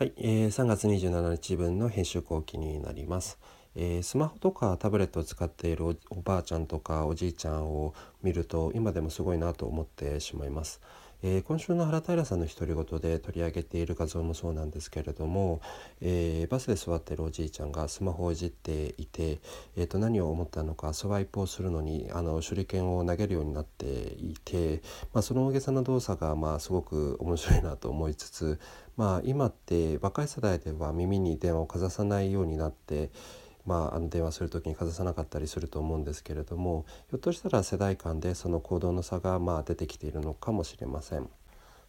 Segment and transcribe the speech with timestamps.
[0.00, 3.38] はい、えー、3月27日分の編集後期になります。
[3.74, 10.80] えー、スマホとかタブレットを使っているおばあちゃんとかおじいちゃんを見ると今でもすごいなと思ってしまいます。
[11.22, 15.60] えー、今週の原平さんの独り言で取り上げている画像もそうなんですけれども、
[16.00, 19.38] えー、バスで座っているおじいちゃんがスマホをいじっていて、
[19.76, 24.80] えー、と何を思ったのかスワイプをするのにあの手裏剣を投げるようになっていて、
[25.12, 28.58] まあ、その大げさな動作がまあすごく面白いなと思いつつ、
[28.96, 33.10] まあ、今って若い世代では耳に電話をかざさないようになって
[33.66, 41.28] まあ、あの電話する時にかざさなかったりすると思うんですけれどもひょっとしたら世代間でその行動の差がまあ出てきているのかもしれません。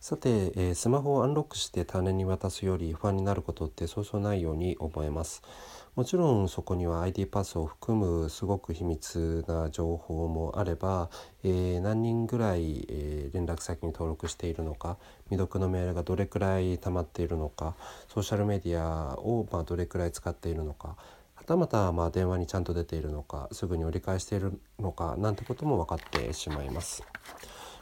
[0.00, 5.42] さて、えー、スマホをアンロックして他人に渡すより不安になることってそうそうないように思えます。
[5.94, 11.10] もちろんそこには ID パスを含むすごく秘密な情報もあれば、
[11.42, 17.74] えー、何人ぐらい、えー、連絡先に登録しているのか未読のメールがどれくらい溜まっているのか
[18.08, 20.96] ソーシャルメディアを、まあ、どれくらい使っているのか
[21.50, 27.02] たまたま電話にちゃんと出ているのかすぐに折り返しているのかなんてことも分かってしまいます。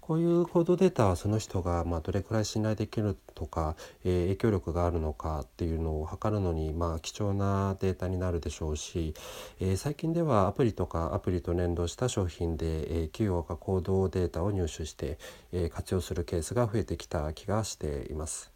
[0.00, 9.14] こういう行動データはその人がまどれくらい信頼できるとか、え、影響力があるのかっていうのを測るのにまあ貴重なデータになるでしょうし、
[9.60, 15.18] え、最近ではアプリとかアプリと連動した商品で、えー、企業が行動データを入手して、
[15.52, 18.50] え活用するケースが増えてきた気がしています。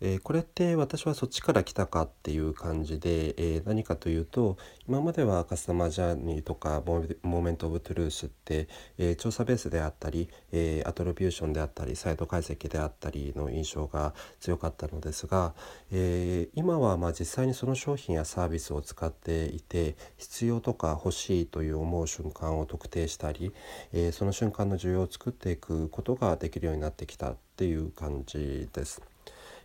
[0.00, 4.56] えー、これって私はそっちから来たかっていう感じで、えー、何かというと
[4.88, 15.54] 今まではカスタマージャーニーとかモーメント・オブ・トゥルースって、えー、調査ベースであったり、えアトリビューションであったりサイト解析であったりの印象が強かったのですが、
[15.90, 23.52] え今はまあ実際にその商品やサービスを使っていて必要とか欲しいという思う瞬間を特定したり、
[23.92, 29.09] えその瞬間の需要を作っていくことができるようになってきたっていう感じです。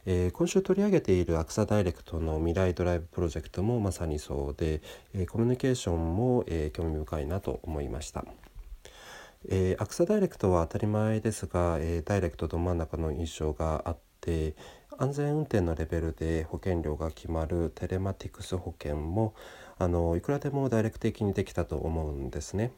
[0.07, 4.81] えー、今週取り上げているアクサダイレクトの未来ドライブプロジェクトもまさにそうで、
[5.13, 8.23] えー、コミュニケーションも、えー、興味深いなと思いました。
[9.49, 14.55] えー、アクサダイレクトは当たり前ですが、えー、ダイレクトど真ん中の印象があって
[14.97, 19.33] 安全運転のレベルで保険料が決まるテレマティクス保険も
[19.77, 22.71] あのいくらでもダイレクト的にできたと思うんですね。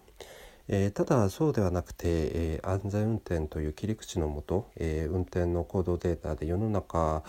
[0.70, 7.24] えー、ただそうではなくて、えー、安全運転という切り口のもと、えー、運転の行動データで世の中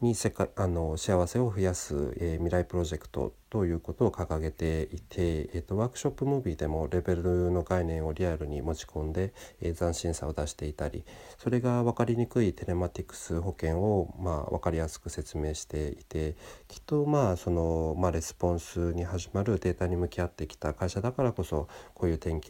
[0.00, 11.04] に世界あの幸せを増やす、えー、未来プロジェクトということを掲げていて、えーと、ワークショップムービーでもレベルの概念をリアルに持ち込んで、えー、斬新さを出していたり
[11.38, 16.36] それが分かりにくいテレマティクス保険を、まあ、分かりやすく説明していて
[16.68, 22.40] きっとまあその、まあ、レスポンスに始まるデータに向き合ってきた会社だからこそこういう展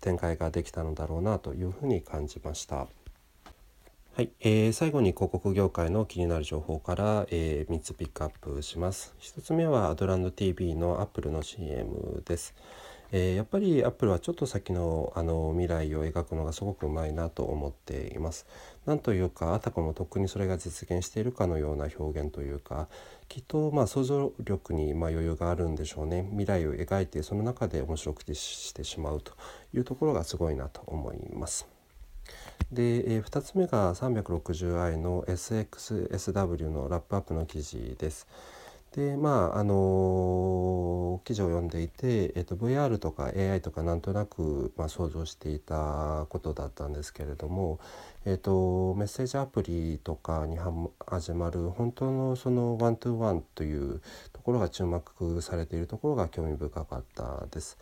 [0.00, 2.88] 展開ができたのだろうなというふうに感じました。
[4.18, 9.14] はい、えー、最後に広告業界の気になる情報から、えー、3つピックアップします。
[9.20, 12.52] 1つ目はアドランド TV のアップルの CM です。
[13.12, 18.48] えー、やっぱりアップルはちょっと先のあの未来を描くのがすごくうまいなと思っています。
[18.86, 22.88] なんというかあたかもとっくにそれが実現しているかのような表現というか
[23.28, 29.34] きっとまあ想像力にま余裕があるんでしょうね未来を描いてその中で面白くしてしまうと
[29.72, 31.77] いうところがすごいなと思います。
[32.72, 38.26] で、えー、2つ目が 360i の SXSW のラップアップの記事です。
[38.92, 47.78] でまああのー、記事を読んでいて、えーと、VR とか AI とかなんとなく、まあ、想像していたことだったんですけれども、
[48.24, 50.58] えーと、メッセージアプリとかに
[51.06, 54.00] 始まる本当のそのワントゥーワンという
[54.32, 57.76] ところが注目されているところが興味深かったです。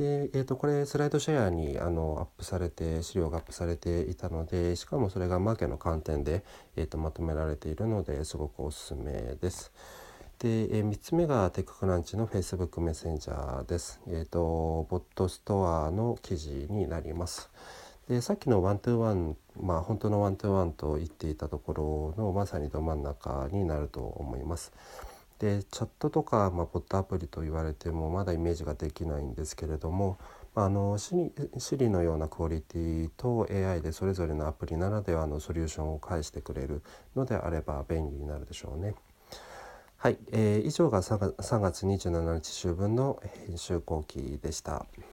[0.00, 6.42] で、えー、とこれスライドシェアにあのアップされて資料がアップされていたのでしかもそれがマーケの観点で、
[6.74, 9.70] えー、とまとめられているのですごくおすすめです。
[10.38, 14.00] で、えー、3つ目がテッククランチの Facebook メッセンジャーです。
[14.06, 17.50] えっ、ー、とボットストアの記事になります。
[18.08, 24.72] でさっきのワントゥーワンまあ本当のワントゥーワンと言っていたところのまさにど真ん中になると思います。
[25.40, 30.18] でチャットとか、まあ、ボットアプリと言われてもまだイメージができないんですけれども
[30.54, 36.82] あの Siri のようなクオリティと AI でそれぞれのアプリならではのソリューションを返してくれる
[37.16, 38.94] のであれば便利になるでしょうね。
[39.96, 44.86] はい、えー、以上が3月27日週分の編集後期でした。